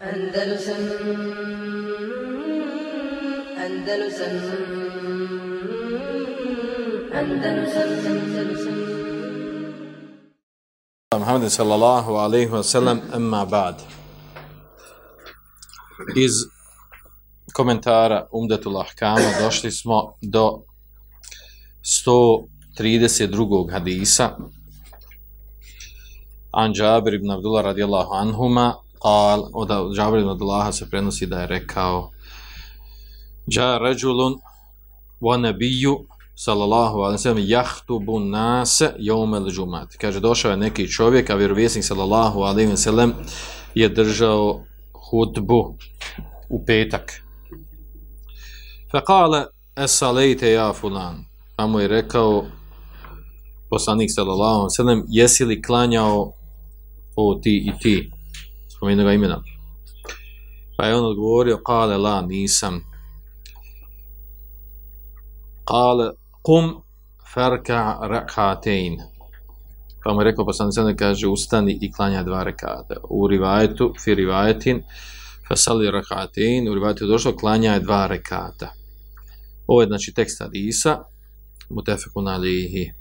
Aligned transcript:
Andalusam 0.00 0.82
Andalusam 3.64 4.34
Andalusam 7.20 7.90
Andalusam 8.08 8.78
Muhammed 11.12 11.50
sallallahu 11.50 12.16
alaihi 12.16 12.48
wa 12.48 12.62
sallam 12.62 13.02
amma 13.12 13.44
ba'd. 13.44 13.76
Iz 16.16 16.32
komentara 17.52 18.28
Umdetul 18.32 18.80
Ahkama 18.80 19.30
došli 19.44 19.70
smo 19.70 20.16
do 20.22 20.64
132. 21.82 23.70
hadisa 23.70 24.36
an 26.52 26.72
Jabir 26.72 27.12
ibn 27.14 27.30
Abdullah 27.30 27.64
radijallahu 27.64 28.14
anhuma 28.14 28.89
قال 29.00 29.50
od 29.52 29.68
Džabir 29.96 30.18
ibn 30.18 30.28
Abdullah 30.28 30.74
se 30.74 30.90
prenosi 30.90 31.26
da 31.26 31.40
je 31.40 31.46
rekao 31.46 32.10
Ja 33.46 33.78
rajulun 33.78 34.34
wa 35.20 35.36
nabiyyu 35.36 36.06
sallallahu 36.34 36.98
alejhi 36.98 37.18
ve 37.18 37.18
sellem 37.18 37.44
yahtubu 37.48 38.20
nas 38.20 38.82
yawm 38.98 39.34
al-jum'ah. 39.36 39.86
Kaže, 40.00 40.20
došao 40.20 40.50
je 40.50 40.56
neki 40.56 40.88
čovjek, 40.88 41.30
a 41.30 41.34
vjerovjesnik 41.34 41.84
sallallahu 41.84 42.40
alejhi 42.40 42.70
ve 42.70 42.76
sellem 42.76 43.14
je 43.74 43.88
držao 43.88 44.64
hutbu 45.10 45.76
u 46.50 46.64
petak. 46.66 47.22
Fa 48.90 49.00
kale, 49.04 49.46
esalejte 49.76 50.52
ya 50.52 50.72
fulan. 50.72 51.24
Pa 51.56 51.66
mu 51.66 51.80
je 51.80 51.88
rekao, 51.88 52.44
poslanik 53.70 54.10
sallallahu 54.10 54.60
alejhi 54.60 54.72
ve 54.72 54.76
sellem 54.76 55.04
jesi 55.08 55.44
li 55.44 55.62
klanjao 55.62 56.32
o 57.16 57.40
ti 57.42 57.64
i 57.66 57.78
ti? 57.82 58.10
Spomenuo 58.80 59.04
ga 59.04 59.12
imena. 59.12 59.42
Pa 60.76 60.86
je 60.86 60.96
on 60.96 61.04
odgovorio, 61.04 61.58
kale 61.66 61.98
la, 61.98 62.20
nisam. 62.20 62.80
Kale, 65.64 66.12
kum 66.42 66.82
farka 67.34 67.98
rakatein. 68.02 68.96
Pa 70.04 70.12
mu 70.12 70.20
je 70.20 70.24
rekao 70.24 70.46
poslanik 70.46 70.74
sallam, 70.74 70.96
kaže, 70.96 71.28
ustani 71.28 71.78
i 71.80 71.92
klanja 71.92 72.22
dva 72.22 72.42
rekata. 72.42 72.96
U 73.10 73.28
rivajetu, 73.28 73.92
fi 74.04 74.14
rivajetin, 74.14 74.82
fasali 75.48 75.90
rakatein, 75.90 76.68
u 76.68 76.74
rivajetu 76.74 77.06
došlo, 77.06 77.36
klanja 77.36 77.72
je 77.72 77.80
dva 77.80 78.06
rekata. 78.06 78.72
Ovo 79.66 79.80
je 79.80 79.86
znači 79.86 80.12
tekst 80.14 80.40
Hadisa, 80.40 80.98
mutefekun 81.70 82.28
alihi. 82.28 82.92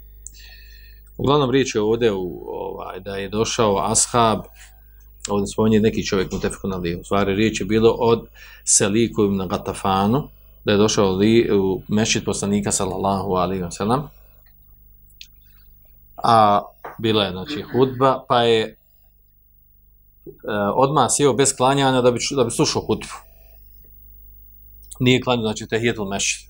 Uglavnom 1.17 1.51
riječ 1.51 1.75
je 1.75 1.81
ovdje 1.81 2.11
u, 2.11 2.45
ovaj, 2.47 2.99
da 2.99 3.15
je 3.15 3.29
došao 3.29 3.77
ashab, 3.77 4.39
ovdje 5.31 5.47
spominje 5.47 5.79
neki 5.79 6.05
čovjek 6.05 6.31
mutefekun 6.31 6.73
alihi. 6.73 6.95
U 6.95 7.03
stvari 7.03 7.35
riječ 7.35 7.59
je 7.61 7.65
bilo 7.65 7.91
od 7.91 8.27
Seliku 8.63 9.23
ibn 9.23 9.47
Gatafanu, 9.47 10.29
da 10.65 10.71
je 10.71 10.77
došao 10.77 11.11
li, 11.11 11.49
u 11.51 11.81
mešćid 11.87 12.25
poslanika 12.25 12.71
sallallahu 12.71 13.33
alaihi 13.33 13.63
wa 13.63 13.71
sallam. 13.71 14.09
A 16.23 16.61
bila 16.97 17.23
je 17.23 17.31
znači 17.31 17.61
hudba, 17.61 18.25
pa 18.27 18.41
je 18.41 18.61
e, 18.63 18.75
odmah 20.75 21.07
sjeo 21.09 21.33
bez 21.33 21.55
klanjanja 21.55 22.01
da 22.01 22.11
bi, 22.11 22.19
da 22.35 22.43
bi 22.43 22.51
slušao 22.51 22.81
hudbu. 22.81 23.13
Nije 24.99 25.21
klanjao, 25.21 25.43
znači 25.43 25.67
tehijetul 25.67 26.09
mešćid. 26.09 26.49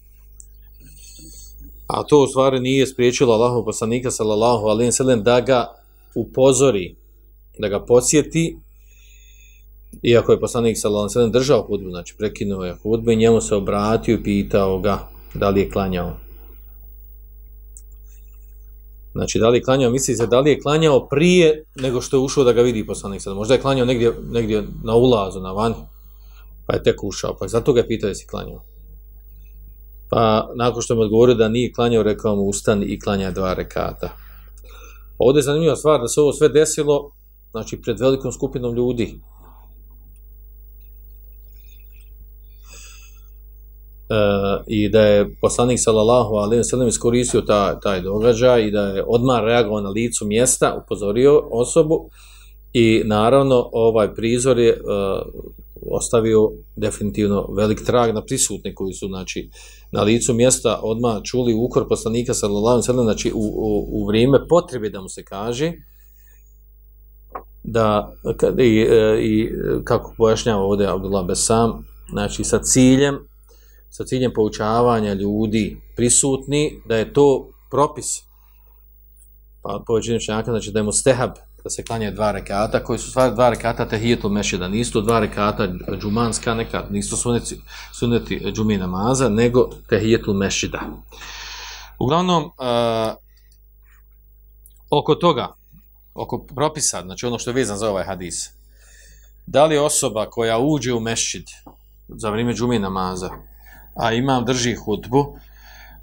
A 1.87 2.03
to 2.03 2.23
u 2.23 2.27
stvari 2.27 2.59
nije 2.59 2.87
spriječilo 2.87 3.33
Allahu 3.33 3.65
poslanika 3.65 4.11
sallallahu 4.11 4.65
alejhi 4.65 4.87
ve 4.87 4.91
sellem 4.91 5.23
da 5.23 5.41
ga 5.41 5.75
upozori, 6.15 6.95
da 7.59 7.67
ga 7.67 7.85
podsjeti. 7.85 8.57
Iako 10.01 10.31
je 10.31 10.39
poslanik 10.39 10.77
sallallahu 10.77 11.09
alejhi 11.15 11.31
držao 11.31 11.61
hudbu, 11.61 11.89
znači 11.89 12.15
prekinuo 12.17 12.65
je 12.65 12.75
hudbu 12.83 13.11
i 13.11 13.15
njemu 13.15 13.41
se 13.41 13.55
obratio 13.55 14.13
i 14.13 14.23
pitao 14.23 14.79
ga 14.79 15.09
da 15.33 15.49
li 15.49 15.61
je 15.61 15.69
klanjao. 15.69 16.17
Znači, 19.11 19.39
da 19.39 19.49
li 19.49 19.57
je 19.57 19.63
klanjao, 19.63 19.91
misli 19.91 20.15
se, 20.15 20.27
da 20.27 20.39
li 20.39 20.49
je 20.49 20.59
klanjao 20.59 21.07
prije 21.07 21.63
nego 21.75 22.01
što 22.01 22.17
je 22.17 22.21
ušao 22.21 22.43
da 22.43 22.53
ga 22.53 22.61
vidi 22.61 22.85
poslanik 22.85 23.21
sallallahu 23.21 23.39
Možda 23.39 23.53
je 23.53 23.61
klanjao 23.61 23.85
negdje, 23.85 24.13
negdje 24.31 24.63
na 24.83 24.95
ulazu, 24.95 25.39
na 25.39 25.51
vani, 25.51 25.75
pa 26.67 26.75
je 26.75 26.83
tek 26.83 27.03
ušao, 27.03 27.35
pa 27.39 27.47
zato 27.47 27.73
ga 27.73 27.79
je 27.79 27.87
pitao 27.87 28.09
da 28.09 28.15
klanjao. 28.29 28.63
Pa 30.09 30.49
nakon 30.55 30.81
što 30.81 30.95
mu 30.95 31.01
odgovorio 31.01 31.35
da 31.35 31.49
nije 31.49 31.73
klanjao, 31.73 32.03
rekao 32.03 32.35
mu 32.35 32.41
ustani 32.41 32.85
i 32.85 32.99
klanja 32.99 33.31
dva 33.31 33.53
rekata. 33.53 34.09
Ovdje 35.17 35.39
je 35.39 35.43
zanimljiva 35.43 35.75
stvar 35.75 36.01
da 36.01 36.07
se 36.07 36.21
ovo 36.21 36.33
sve 36.33 36.49
desilo 36.49 37.11
znači 37.51 37.81
pred 37.81 37.99
velikom 37.99 38.31
skupinom 38.31 38.75
ljudi. 38.75 39.19
I 44.67 44.89
da 44.89 45.01
je 45.01 45.35
poslanik 45.41 45.79
sallallahu 45.81 46.35
alejhi 46.35 46.59
ve 46.59 46.63
sellem 46.63 46.87
iskoristio 46.87 47.41
ta, 47.41 47.79
taj 47.79 48.01
događaj 48.01 48.67
i 48.67 48.71
da 48.71 48.81
je 48.81 49.03
odmah 49.07 49.39
reagovao 49.43 49.81
na 49.81 49.89
licu 49.89 50.25
mjesta, 50.25 50.83
upozorio 50.83 51.41
osobu 51.51 52.09
i 52.73 53.01
naravno 53.05 53.69
ovaj 53.71 54.13
prizor 54.15 54.59
je 54.59 54.71
uh, 54.71 54.79
ostavio 55.91 56.51
definitivno 56.75 57.47
velik 57.57 57.85
trag 57.85 58.13
na 58.13 58.25
prisutne 58.25 58.75
koji 58.75 58.93
su 58.93 59.07
znači 59.07 59.49
na 59.91 60.01
licu 60.01 60.33
mjesta 60.33 60.79
odmah 60.83 61.23
čuli 61.23 61.53
ukor 61.53 61.87
poslanika 61.89 62.33
sallallahu 62.33 62.67
alejhi 62.67 62.81
ve 62.81 62.85
sellem 62.85 63.05
znači 63.05 63.31
u, 63.35 63.39
u, 63.39 64.01
u 64.01 64.07
vrijeme 64.07 64.47
potrebe 64.47 64.89
da 64.89 65.01
mu 65.01 65.09
se 65.09 65.23
kaže 65.23 65.73
da 67.63 68.13
i, 68.59 68.79
e, 68.79 69.19
i 69.21 69.43
e, 69.43 69.83
kako 69.83 70.13
pojašnjava 70.17 70.63
ovdje 70.63 70.87
Abdullah 70.87 71.25
Besam 71.25 71.85
znači 72.11 72.43
sa 72.43 72.59
ciljem 72.59 73.28
sa 73.89 74.03
ciljem 74.05 74.31
poučavanja 74.35 75.13
ljudi 75.13 75.81
prisutni 75.95 76.81
da 76.85 76.97
je 76.97 77.13
to 77.13 77.49
propis 77.71 78.29
pa 79.61 79.83
povećini 79.87 80.21
čanjaka 80.21 80.51
znači 80.51 80.71
da 80.71 80.79
je 80.79 80.83
mu 80.83 80.91
stehab 80.91 81.31
da 81.63 81.69
se 81.69 81.83
klanje 81.83 82.11
dva 82.11 82.31
rekata, 82.31 82.83
koji 82.83 82.99
su 82.99 83.09
stvari 83.09 83.35
dva 83.35 83.49
rekata 83.49 83.87
tehijetul 83.87 84.29
mešida, 84.31 84.67
nisu 84.67 84.91
to 84.91 85.01
dva 85.01 85.19
rekata 85.19 85.67
džumanska 86.01 86.53
neka, 86.53 86.85
nisu 86.89 87.17
suneti, 87.17 87.61
suneti 87.93 88.51
džumi 88.55 88.77
namaza, 88.77 89.29
nego 89.29 89.69
tehijetul 89.89 90.33
mešida. 90.33 90.81
Uglavnom, 91.99 92.43
uh, 92.43 92.51
oko 94.89 95.15
toga, 95.15 95.53
oko 96.13 96.45
propisa, 96.55 97.01
znači 97.01 97.25
ono 97.25 97.39
što 97.39 97.49
je 97.49 97.53
vezan 97.53 97.77
za 97.77 97.89
ovaj 97.89 98.05
hadis, 98.05 98.49
da 99.45 99.65
li 99.65 99.77
osoba 99.77 100.29
koja 100.29 100.59
uđe 100.59 100.93
u 100.93 100.99
mešid 100.99 101.43
za 102.07 102.29
vrijeme 102.29 102.53
džumi 102.53 102.79
namaza, 102.79 103.29
a 103.99 104.13
imam 104.13 104.45
drži 104.45 104.75
hutbu, 104.75 105.35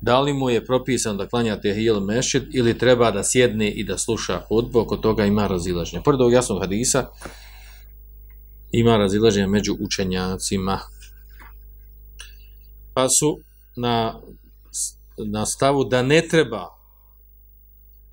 da 0.00 0.20
li 0.20 0.32
mu 0.32 0.50
je 0.50 0.64
propisano 0.64 1.16
da 1.18 1.28
klanja 1.28 1.60
tehijel 1.60 2.00
mešćid 2.00 2.42
ili 2.54 2.78
treba 2.78 3.10
da 3.10 3.24
sjedne 3.24 3.70
i 3.70 3.84
da 3.84 3.98
sluša 3.98 4.40
hudbu, 4.48 4.78
oko 4.78 4.96
toga 4.96 5.24
ima 5.24 5.46
razilaženje. 5.46 6.02
Pored 6.02 6.20
ovog 6.20 6.32
jasnog 6.32 6.60
hadisa, 6.60 7.06
ima 8.72 8.96
razilaženje 8.96 9.46
među 9.46 9.76
učenjacima. 9.80 10.78
Pa 12.94 13.08
su 13.08 13.38
na, 13.76 14.20
na 15.26 15.46
stavu 15.46 15.84
da 15.84 16.02
ne 16.02 16.22
treba 16.30 16.76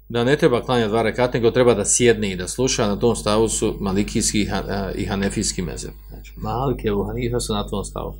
da 0.10 0.24
ne 0.24 0.38
treba 0.38 0.62
klanja 0.62 0.88
dva 0.88 1.02
rekata, 1.02 1.38
nego 1.38 1.52
treba 1.52 1.74
da 1.74 1.86
sjedne 1.86 2.32
i 2.32 2.36
da 2.36 2.48
sluša, 2.48 2.88
na 2.88 2.96
tom 3.00 3.16
stavu 3.16 3.50
su 3.50 3.78
malikijski 3.80 4.48
i 4.96 5.06
hanefijski 5.06 5.62
mezer. 5.62 5.92
Znači, 6.10 6.34
malike 6.38 6.92
u 6.92 7.06
hanifa 7.06 7.40
su 7.40 7.54
na 7.54 7.68
tom 7.68 7.84
stavu. 7.84 8.14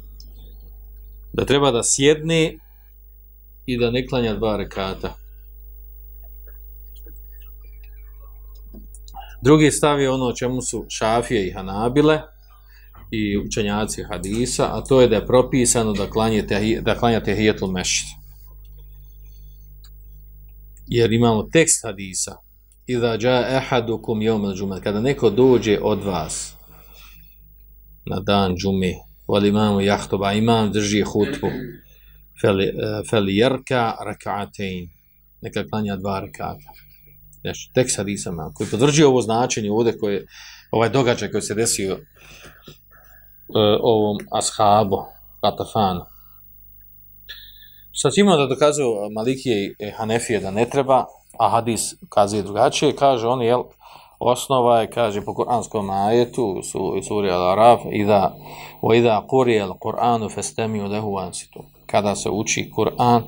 Da 1.34 1.46
treba 1.46 1.72
da 1.72 1.82
sjedne 1.84 2.58
i 3.66 3.78
da 3.78 3.92
ne 3.92 4.08
klanja 4.08 4.36
dva 4.36 4.58
rekata. 4.58 5.16
Drugi 9.42 9.72
stav 9.72 10.02
je 10.02 10.10
ono 10.10 10.34
čemu 10.34 10.62
su 10.62 10.86
šafije 10.90 11.48
i 11.48 11.52
hanabile 11.52 12.22
i 13.12 13.38
učenjaci 13.38 14.04
hadisa, 14.04 14.70
a 14.72 14.84
to 14.84 15.02
je 15.02 15.08
da 15.08 15.16
je 15.16 15.28
propisano 15.28 15.94
da 15.94 16.10
klanjate, 16.10 16.82
da 16.82 16.96
klanjate 16.96 17.36
hijetul 17.36 17.72
mešćid. 17.72 18.08
Jer 20.88 21.14
imamo 21.14 21.44
tekst 21.44 21.84
hadisa 21.84 22.36
Iza 22.88 23.18
ja 23.22 23.58
ehadukum 23.58 24.22
jomel 24.22 24.54
džume 24.56 24.82
kada 24.82 25.02
neko 25.02 25.30
dođe 25.30 25.80
od 25.82 26.04
vas 26.04 26.56
na 28.06 28.20
dan 28.20 28.56
džume 28.56 28.94
voli 29.28 29.50
imamu 29.50 29.82
jahtuba, 29.82 30.34
imam 30.34 30.72
drži 30.72 31.02
hutbu 31.02 31.48
fel 32.42 32.60
eh, 33.30 33.34
jerka 33.34 33.98
rak'atein. 34.06 34.90
Neka 35.42 35.64
klanja 35.70 35.96
dva 35.96 36.20
rakata. 36.20 36.72
Znači, 37.42 37.72
tek 37.74 37.92
sad 37.92 38.10
isam 38.10 38.38
koji 38.54 38.70
potvrđuje 38.70 39.08
ovo 39.08 39.22
značenje 39.22 39.72
ovdje 39.72 39.98
koje, 39.98 40.26
ovaj 40.72 40.90
događaj 40.90 41.32
koji 41.32 41.42
se 41.42 41.56
desio 41.56 41.94
uh, 41.94 42.00
ovom 43.82 44.18
ashabu, 44.32 44.98
Atafanu. 45.42 46.02
Sad 48.02 48.12
imamo 48.16 48.38
da 48.38 48.48
dokazuju 48.48 48.88
Malikije 49.16 49.76
i 49.80 49.92
Hanefije 49.98 50.40
da 50.40 50.52
ne 50.52 50.70
treba, 50.70 51.06
a 51.40 51.50
Hadis 51.50 51.94
kazuje 52.10 52.44
drugačije, 52.44 52.96
kaže 52.96 53.28
on, 53.28 53.42
jel, 53.42 53.60
uh, 53.60 53.74
osnova 54.26 54.80
je, 54.80 54.90
kaže, 54.90 55.22
po 55.22 55.34
kuranskom 55.34 55.90
ajetu, 55.90 56.62
su, 56.64 57.02
suri 57.08 57.30
Al-Araf, 57.30 57.80
ida, 57.92 58.36
o 58.82 58.94
ida 58.94 59.26
kuri 59.28 59.60
al-Qur'anu 59.62 60.30
festemi 60.34 60.82
u 60.82 60.88
lehu 60.88 61.18
ansitu. 61.18 61.64
Kada 61.86 62.16
se 62.16 62.30
uči 62.30 62.72
Kur'an, 62.76 63.24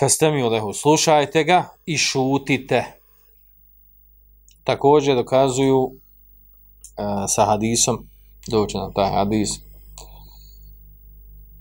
festemi 0.00 0.42
u 0.42 0.48
lehu, 0.48 0.72
slušajte 0.72 1.44
ga 1.44 1.64
i 1.86 1.96
šutite. 1.96 2.84
Također 4.64 5.16
dokazuju 5.16 5.90
e, 5.90 5.98
sa 7.28 7.44
hadisom, 7.44 8.08
doći 8.50 8.76
na 8.76 8.90
taj 8.94 9.10
hadis, 9.10 9.50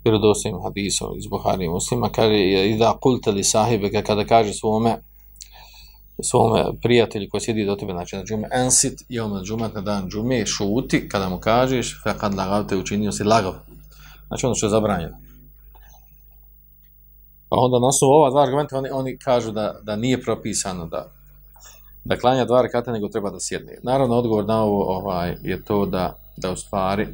vjerodostojnim 0.03 0.61
hadisom 0.61 1.17
iz 1.17 1.27
Buhari 1.27 1.65
i 1.65 1.69
muslima, 1.69 2.09
kaže, 2.09 2.69
ida 2.69 2.97
kulte 3.01 3.31
li 3.31 3.43
sahibe, 3.43 4.03
kada 4.03 4.25
kaže 4.25 4.53
svome, 4.53 5.03
svome 6.23 6.63
prijatelju 6.81 7.27
koji 7.31 7.41
sjedi 7.41 7.65
do 7.65 7.75
tebe, 7.75 7.91
znači 7.93 8.15
na 8.15 8.23
džume, 8.23 8.49
ensit, 8.53 9.01
i 9.09 9.19
on 9.19 9.31
na 9.31 9.41
džume, 9.43 9.69
na 9.73 9.81
dan 9.81 10.09
džume, 10.09 10.45
šuti, 10.45 11.09
kada 11.09 11.29
mu 11.29 11.39
kažeš, 11.39 12.03
fe 12.03 12.13
kad 12.19 12.35
lagav 12.35 12.67
te 12.67 12.77
učinio 12.77 13.11
si 13.11 13.23
lagav. 13.23 13.53
Znači 14.27 14.45
ono 14.45 14.55
što 14.55 14.65
je 14.65 14.69
zabranjeno. 14.69 15.17
Pa 17.49 17.57
onda 17.59 17.79
na 17.79 17.87
osnovu 17.87 18.13
ova 18.13 18.29
dva 18.29 18.43
argumenta, 18.43 18.77
oni, 18.77 18.89
oni 18.89 19.17
kažu 19.17 19.51
da, 19.51 19.75
da 19.83 19.95
nije 19.95 20.21
propisano 20.21 20.85
da, 20.85 21.11
da 22.03 22.17
klanja 22.17 22.45
dva 22.45 22.61
rekata, 22.61 22.91
nego 22.91 23.07
treba 23.07 23.29
da 23.29 23.39
sjedne. 23.39 23.77
Naravno, 23.83 24.15
odgovor 24.15 24.45
na 24.45 24.63
ovo 24.63 24.97
ovaj, 24.97 25.35
je 25.41 25.63
to 25.63 25.85
da, 25.85 26.17
da 26.37 26.51
u 26.51 26.55
stvari, 26.55 27.07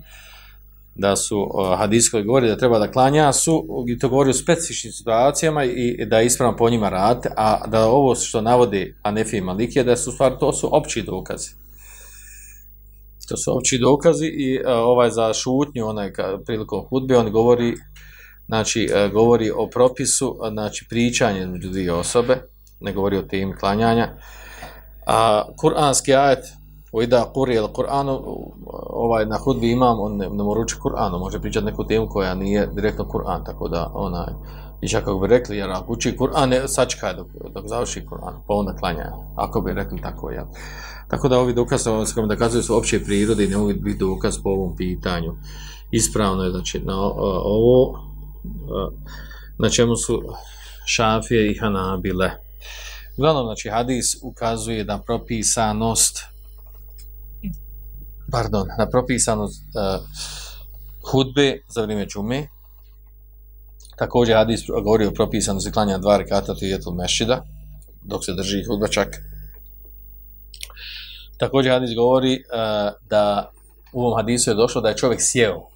da 0.98 1.16
su 1.16 1.40
uh, 1.40 2.12
koji 2.12 2.24
govori 2.24 2.48
da 2.48 2.58
treba 2.58 2.80
da 2.80 2.92
klanja 2.92 3.34
su, 3.34 3.68
i 3.88 4.00
to 4.00 4.10
govori 4.10 4.30
u 4.30 4.34
specifičnim 4.34 4.94
situacijama 4.94 5.64
i, 5.64 6.06
da 6.06 6.22
ispravno 6.22 6.58
po 6.58 6.70
njima 6.70 6.90
rad, 6.90 7.26
a 7.38 7.68
da 7.68 7.86
ovo 7.86 8.16
što 8.16 8.42
navodi 8.42 8.96
Anefi 9.02 9.38
i 9.38 9.42
Malikije, 9.42 9.84
da 9.84 9.96
su 9.96 10.12
stvari, 10.12 10.36
to 10.40 10.54
su 10.54 10.76
opći 10.76 11.02
dokazi. 11.02 11.50
To 13.30 13.38
su 13.38 13.58
opći 13.58 13.78
dokazi 13.78 14.26
i 14.26 14.60
uh, 14.60 14.66
ovaj 14.68 15.10
za 15.10 15.34
šutnju, 15.34 15.88
onaj 15.88 16.14
ka, 16.14 16.38
prilikom 16.46 16.86
hudbe, 16.90 17.18
on 17.18 17.32
govori, 17.32 17.74
znači, 18.48 18.90
uh, 18.92 19.12
govori 19.12 19.52
o 19.52 19.70
propisu, 19.70 20.38
znači, 20.52 20.86
pričanje 20.90 21.46
među 21.48 21.70
dvije 21.70 21.94
osobe, 21.94 22.38
ne 22.80 22.94
govori 22.94 23.18
o 23.18 23.22
tim 23.22 23.56
klanjanja. 23.60 24.18
A 25.08 25.46
kuranski 25.58 26.16
ajet, 26.16 26.46
o 26.92 27.01
ida 27.01 27.31
kuri 27.34 27.56
ili 27.56 27.68
Kur'anu, 27.74 28.22
ovaj 28.89 29.25
na 29.25 29.38
hudbi 29.38 29.72
imam, 29.72 30.00
on 30.00 30.18
ne, 30.18 30.30
ne 30.30 30.44
mora 30.44 30.62
učiti 30.62 30.81
Kur'anu, 30.81 31.19
može 31.19 31.39
pričati 31.39 31.66
neku 31.66 31.86
temu 31.88 32.07
koja 32.10 32.36
nije 32.36 32.68
direktno 32.68 33.06
Kur'an, 33.06 33.45
tako 33.45 33.68
da 33.68 33.92
onaj, 33.94 34.34
i 34.81 34.88
čak 34.88 35.06
kako 35.06 35.19
bi 35.19 35.28
rekli, 35.28 35.57
jer 35.57 35.72
ako 35.72 35.94
uči 35.94 36.18
Kur'an, 36.18 36.50
ne, 36.50 36.68
sačekaj 36.68 37.13
dok, 37.13 37.28
dok 37.54 37.68
završi 37.68 38.06
Kur'an, 38.06 38.34
pa 38.48 38.54
onda 38.54 38.75
klanja, 38.75 39.12
ako 39.36 39.62
bi 39.62 39.74
rekli 39.74 40.01
tako, 40.01 40.30
jel. 40.30 40.45
Tako 41.07 41.28
da 41.28 41.39
ovi 41.39 41.54
dokaz, 41.54 41.81
s 41.81 42.16
da 42.16 42.25
dokazuju 42.25 42.63
su 42.63 42.78
opće 42.78 43.04
prirode 43.04 43.44
i 43.44 43.48
ne 43.48 43.57
mogu 43.57 43.74
biti 43.74 44.00
dokaz 44.00 44.38
po 44.44 44.50
ovom 44.50 44.75
pitanju. 44.75 45.33
Ispravno 45.92 46.44
je, 46.44 46.51
znači, 46.51 46.80
na 46.80 46.95
ovo, 47.44 48.00
na 49.60 49.69
čemu 49.69 49.95
su 49.95 50.22
šafije 50.86 51.51
i 51.51 51.57
hanabile. 51.57 52.31
Uglavnom, 53.18 53.45
znači, 53.45 53.69
hadis 53.69 54.24
ukazuje 54.24 54.83
da 54.83 55.01
propisanost 55.06 56.37
pardon, 58.32 58.68
na 58.78 58.90
propisanu 58.90 59.44
uh, 59.44 59.50
eh, 59.50 60.00
hudbe 61.12 61.60
za 61.70 61.82
vrijeme 61.82 62.06
džume. 62.06 62.48
Također 63.98 64.36
hadis 64.36 64.62
govori 64.84 65.06
o 65.06 65.12
propisanu 65.12 65.60
klanja 65.74 65.98
dva 65.98 66.18
rekata 66.18 66.56
tijetul 66.56 66.94
mešida, 66.94 67.44
dok 68.02 68.26
se 68.26 68.34
drži 68.34 68.64
hudba 68.64 68.88
čak. 68.88 69.08
Također 71.38 71.72
hadis 71.72 71.96
govori 71.96 72.34
uh, 72.34 72.94
da 73.10 73.52
u 73.94 74.02
ovom 74.02 74.18
hadisu 74.18 74.52
je 74.52 74.56
došlo 74.56 74.82
da 74.82 74.90
je 74.90 74.98
čovjek 74.98 75.22
sjeo. 75.22 75.70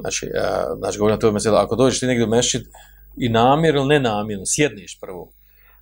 Znači, 0.00 0.26
uh, 0.26 0.78
znači 0.78 0.98
govorim 0.98 1.14
na 1.14 1.20
to 1.20 1.32
mesela, 1.32 1.62
ako 1.62 1.76
dođeš 1.76 2.00
ti 2.00 2.06
negdje 2.06 2.24
u 2.24 2.28
mešid 2.28 2.62
i 3.16 3.28
namjer 3.28 3.74
ili 3.74 3.86
nenamjerno, 3.86 4.44
sjedniš 4.46 4.98
prvo, 5.00 5.32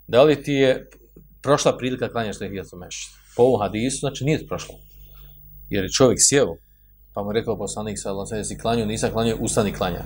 da 0.07 0.23
li 0.23 0.43
ti 0.43 0.53
je 0.53 0.89
prošla 1.43 1.77
prilika 1.79 2.09
klanjaš 2.09 2.37
u 2.73 2.77
mešid? 2.77 3.11
Po 3.37 3.43
ovom 3.43 3.61
hadisu, 3.61 3.99
znači 3.99 4.25
nije 4.25 4.47
prošlo 4.47 4.75
jer 5.73 5.85
je 5.85 5.91
čovjek 5.91 6.19
sjeo, 6.21 6.57
pa 7.15 7.23
mu 7.23 7.31
je 7.31 7.35
rekao 7.41 7.59
poslanik 7.59 7.99
sa 7.99 8.11
Allah, 8.11 8.29
jesi 8.33 8.59
klanio, 8.59 8.87
nisam 8.87 9.11
klanio, 9.13 9.37
ustani 9.41 9.73
klanja. 9.73 10.05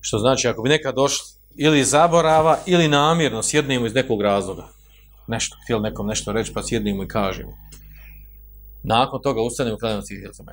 Što 0.00 0.18
znači, 0.18 0.48
ako 0.48 0.62
bi 0.62 0.68
neka 0.68 0.92
došla 0.92 1.24
ili 1.56 1.84
zaborava, 1.84 2.58
ili 2.66 2.88
namjerno 2.88 3.42
sjednemo 3.42 3.86
iz 3.86 3.94
nekog 3.94 4.22
razloga, 4.22 4.68
nešto, 5.26 5.56
htjeli 5.64 5.82
nekom 5.82 6.06
nešto 6.06 6.32
reći, 6.32 6.52
pa 6.52 6.62
sjednemo 6.62 7.02
i 7.02 7.08
kažemo. 7.08 7.52
Nakon 8.82 9.22
toga 9.22 9.42
ustanemo 9.42 9.76
klanjamo 9.76 10.02
si 10.02 10.16
htjeli 10.16 10.34
za. 10.34 10.44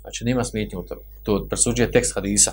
Znači, 0.00 0.24
nema 0.24 0.44
smetnje 0.44 0.78
u 0.78 0.82
to. 0.82 0.96
To 1.22 1.46
presuđuje 1.48 1.92
tekst 1.92 2.14
hadisa. 2.14 2.52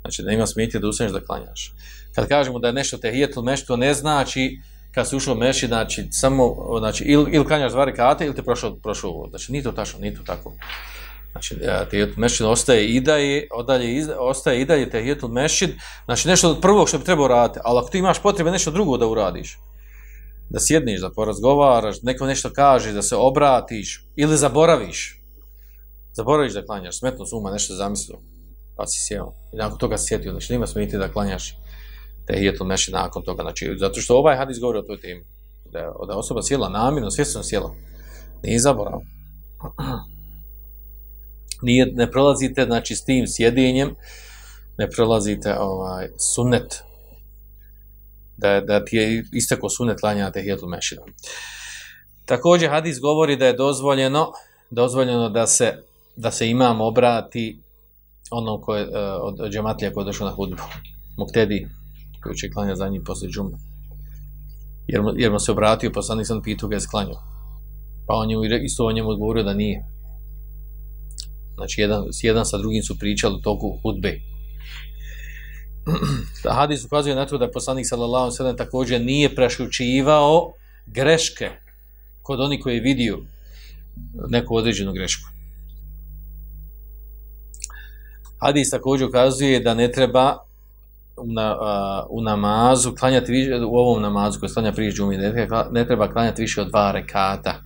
Znači, 0.00 0.22
nema 0.22 0.46
smetnje 0.46 0.80
da 0.80 0.88
ustaneš 0.88 1.12
da 1.12 1.24
klanjaš. 1.24 1.74
Kad 2.14 2.28
kažemo 2.28 2.58
da 2.58 2.66
je 2.66 2.72
nešto 2.72 2.98
tehijetul 2.98 3.42
mešto, 3.42 3.76
ne 3.76 3.94
znači 3.94 4.58
kad 4.94 5.08
si 5.08 5.16
ušao 5.16 5.34
meši, 5.34 5.66
znači, 5.66 6.08
samo, 6.10 6.54
znači, 6.78 7.04
ili, 7.04 7.30
il 7.32 7.44
klanjaš 7.44 7.72
dva 7.72 7.84
rekata, 7.84 8.24
ili 8.24 8.34
te 8.34 8.42
prošao, 8.42 8.76
prošao 8.76 9.10
ovo. 9.10 9.28
Znači, 9.28 9.52
nije 9.52 9.64
to 9.64 9.72
tačno, 9.72 9.98
nije 9.98 10.14
to 10.14 10.22
tako. 10.22 10.52
Znači, 11.32 11.54
e, 11.62 11.88
tehijetul 11.90 12.20
mešid 12.20 12.46
ostaje 12.46 12.86
i 12.86 13.00
dalje, 13.00 13.48
odalje, 13.52 14.06
ostaje 14.18 14.60
i 14.60 14.64
dalje 14.64 14.90
tehijetul 14.90 15.28
mešid, 15.28 15.70
znači, 16.04 16.28
nešto 16.28 16.50
od 16.50 16.60
prvog 16.60 16.88
što 16.88 16.98
bi 16.98 17.04
trebao 17.04 17.28
raditi, 17.28 17.60
ali 17.64 17.78
ako 17.78 17.88
ti 17.88 17.98
imaš 17.98 18.22
potrebe 18.22 18.50
nešto 18.50 18.70
drugo 18.70 18.96
da 18.96 19.06
uradiš, 19.06 19.58
da 20.50 20.60
sjedniš, 20.60 21.00
da 21.00 21.10
porazgovaraš, 21.10 22.02
neko 22.02 22.26
nešto 22.26 22.50
kaže, 22.52 22.92
da 22.92 23.02
se 23.02 23.16
obratiš, 23.16 24.06
ili 24.16 24.36
zaboraviš, 24.36 25.20
zaboraviš 26.12 26.52
da 26.52 26.64
klanjaš, 26.64 26.98
smetno 26.98 27.26
suma, 27.26 27.50
nešto 27.50 27.74
zamislio, 27.74 28.18
pa 28.76 28.86
si 28.86 29.06
sjeo. 29.06 29.34
I 29.52 29.56
nakon 29.56 29.78
toga 29.78 29.98
sjetio, 29.98 30.30
znači, 30.30 30.52
nima 30.52 30.66
smeti 30.66 30.98
da 30.98 31.12
klanjaš 31.12 31.56
tehijetul 32.26 32.66
meši 32.66 32.92
nakon 32.92 33.22
toga. 33.22 33.42
Znači, 33.42 33.74
zato 33.78 34.00
što 34.00 34.16
ovaj 34.16 34.36
hadis 34.36 34.60
govori 34.60 34.78
o 34.78 34.82
toj 34.82 35.00
temi. 35.00 35.24
Da 35.72 35.92
da 36.08 36.16
osoba 36.16 36.42
sjela 36.42 36.68
namjerno, 36.68 37.10
svjesno 37.10 37.42
sjela. 37.42 37.74
Nije 38.42 38.58
zaborav. 38.58 39.00
Nije, 41.62 41.86
ne 41.86 42.10
prolazite, 42.10 42.64
znači, 42.64 42.96
s 42.96 43.04
tim 43.04 43.24
sjedinjem, 43.26 43.94
ne 44.78 44.90
prolazite 44.90 45.58
ovaj, 45.58 46.08
sunet. 46.34 46.82
Da, 48.36 48.60
da 48.60 48.84
ti 48.84 48.96
je 48.96 49.24
istako 49.32 49.68
sunet 49.68 50.02
lanja 50.02 50.30
tehijetul 50.30 50.68
meši. 50.68 50.96
Također, 52.26 52.70
hadis 52.70 53.00
govori 53.00 53.36
da 53.36 53.46
je 53.46 53.52
dozvoljeno, 53.52 54.32
dozvoljeno 54.70 55.28
da 55.28 55.46
se, 55.46 55.82
da 56.16 56.30
se 56.30 56.50
imam 56.50 56.80
obrati 56.80 57.60
onom 58.30 58.62
koje, 58.62 58.82
eh, 58.82 58.88
od 59.20 59.50
džematlija 59.50 59.92
koji 59.92 60.02
je 60.02 60.06
došao 60.06 60.28
na 60.28 60.34
hudbu. 60.34 60.62
Muktedi, 61.16 61.68
koji 62.24 62.36
će 62.36 62.50
klanjati 62.50 62.78
za 62.78 62.88
njim 62.88 63.04
poslije 63.04 63.30
džume. 63.30 63.58
Jer, 64.86 65.02
jer 65.16 65.32
mu 65.32 65.38
se 65.38 65.52
obratio, 65.52 65.90
poslanik 65.94 66.26
sam 66.26 66.42
pitao 66.42 66.68
ga 66.68 66.76
je 66.76 66.80
sklanjao. 66.80 67.22
Pa 68.06 68.14
on 68.14 68.30
je 68.30 68.64
isto 68.64 68.86
o 68.86 68.92
njemu 68.92 69.08
odgovorio 69.08 69.42
da 69.42 69.54
nije. 69.54 69.84
Znači, 71.54 71.80
jedan, 71.80 72.04
jedan 72.22 72.46
sa 72.46 72.58
drugim 72.58 72.82
su 72.82 72.98
pričali 72.98 73.34
u 73.34 73.40
toku 73.40 73.78
hudbe. 73.82 74.20
Hadis 76.58 76.84
ukazuje 76.84 77.14
na 77.14 77.26
to 77.26 77.38
da 77.38 77.50
poslanik 77.50 77.86
sallallahu 77.88 78.30
sallam 78.30 78.56
također 78.56 79.00
nije 79.00 79.34
prešučivao 79.34 80.52
greške 80.86 81.50
kod 82.22 82.40
onih 82.40 82.60
koji 82.62 82.74
je 82.74 82.80
vidio 82.80 83.18
neku 84.28 84.56
određenu 84.56 84.92
grešku. 84.92 85.28
Hadis 88.40 88.70
također 88.70 89.08
ukazuje 89.08 89.60
da 89.60 89.74
ne 89.74 89.92
treba 89.92 90.38
na, 91.22 91.56
uh, 91.56 92.06
u 92.10 92.22
namazu, 92.22 92.94
klanjati 92.94 93.32
više, 93.32 93.56
u 93.56 93.76
ovom 93.76 94.02
namazu 94.02 94.40
koji 94.40 94.52
klanja 94.52 94.72
prije 94.72 94.92
džumi, 94.92 95.16
ne 95.16 95.32
treba, 95.32 95.68
ne 95.70 95.86
treba 95.86 96.12
klanjati 96.12 96.42
više 96.42 96.60
od 96.60 96.68
dva 96.68 96.92
rekata. 96.92 97.60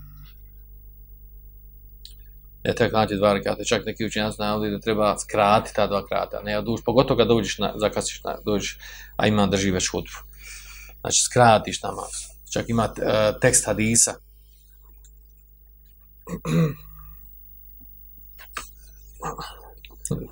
Ne 2.64 2.74
treba 2.74 2.90
klanjati 2.90 3.16
dva 3.16 3.32
rekata. 3.32 3.64
Čak 3.64 3.86
neki 3.86 4.06
učenjaci 4.06 4.36
znali 4.36 4.70
da 4.70 4.80
treba 4.80 5.18
skratiti 5.18 5.76
ta 5.76 5.86
dva 5.86 6.06
krata. 6.06 6.40
Ne 6.44 6.58
oduš, 6.58 6.80
pogotovo 6.84 7.18
kad 7.18 7.28
dođeš 7.28 7.58
na, 7.58 7.72
zakasiš 7.76 8.24
na, 8.24 8.38
dođeš, 8.44 8.78
a 9.16 9.26
ima 9.26 9.46
drži 9.46 9.70
već 9.70 9.90
hudbu. 9.90 10.18
Znači, 11.00 11.22
skratiš 11.22 11.82
namaz. 11.82 12.10
Čak 12.52 12.68
ima 12.68 12.84
uh, 12.84 13.40
tekst 13.40 13.66
hadisa. 13.66 14.14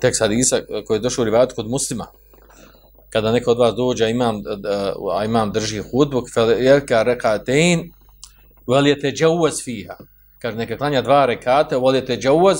tekst 0.01 0.21
hadisa 0.21 0.61
koji 0.87 0.97
je 0.97 1.01
došao 1.01 1.21
u 1.21 1.25
rivajatu 1.25 1.55
kod 1.55 1.69
muslima 1.69 2.05
kada 3.17 3.31
neko 3.31 3.51
od 3.51 3.57
vas 3.57 3.75
dođe, 3.75 4.09
imam, 4.09 4.43
a 5.13 5.25
imam 5.25 5.51
drži 5.51 5.81
hudbu, 5.91 6.23
jelka 6.59 7.03
rekatein, 7.03 7.93
veljete 8.67 9.11
džavuz 9.11 9.63
fiha. 9.63 9.95
Kaže, 10.39 10.57
neka 10.57 10.77
klanja 10.77 11.01
dva 11.01 11.25
rekate, 11.25 11.77
veljete 11.77 12.17
džavuz, 12.17 12.57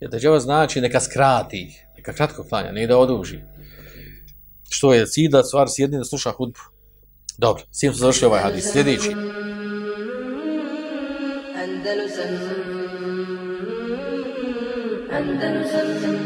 jete 0.00 0.18
džavuz 0.18 0.42
znači 0.42 0.80
neka 0.80 1.00
skrati, 1.00 1.72
neka 1.96 2.12
kratko 2.12 2.44
klanja, 2.44 2.72
ne 2.72 2.86
da 2.86 2.98
oduži. 2.98 3.40
Što 4.70 4.94
je 4.94 5.06
sida, 5.06 5.42
stvar 5.42 5.66
sjedni 5.70 5.98
da 5.98 6.04
sluša 6.04 6.30
hudbu. 6.30 6.60
Dobro, 7.38 7.62
s 7.70 7.78
tim 7.78 7.92
smo 7.92 7.98
završio 7.98 8.28
ovaj 8.28 8.42
hadis. 8.42 8.72
Sljedeći. 8.72 9.12
Andalusam 11.62 12.30
Andalusam 15.12 15.88
Andalusam 15.90 16.23